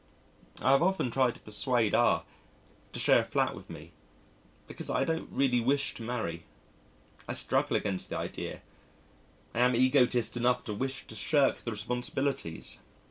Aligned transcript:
I 0.63 0.71
have 0.71 0.81
often 0.81 1.11
tried 1.11 1.35
to 1.35 1.39
persuade 1.41 1.93
R 1.93 2.23
to 2.91 2.99
share 2.99 3.21
a 3.21 3.23
flat 3.23 3.53
with 3.53 3.69
me, 3.69 3.91
because 4.65 4.89
I 4.89 5.03
don't 5.03 5.29
really 5.31 5.59
wish 5.59 5.93
to 5.93 6.01
marry. 6.01 6.43
I 7.27 7.33
struggle 7.33 7.77
against 7.77 8.09
the 8.09 8.17
idea, 8.17 8.61
I 9.53 9.59
am 9.59 9.75
egotist 9.75 10.35
enough 10.35 10.63
to 10.63 10.73
wish 10.73 11.05
to 11.05 11.13
shirk 11.13 11.59
the 11.59 11.69
responsibilities. 11.69 12.79